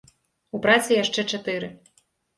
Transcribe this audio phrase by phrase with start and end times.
[0.57, 1.71] У працы яшчэ чатыры.